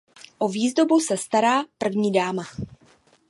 O 0.37 0.47
výzdobu 0.47 0.99
se 0.99 1.17
stará 1.17 1.63
první 1.77 2.11
dáma. 2.11 2.43